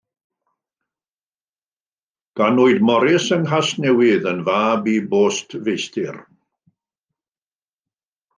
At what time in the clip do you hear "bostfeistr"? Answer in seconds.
5.13-6.19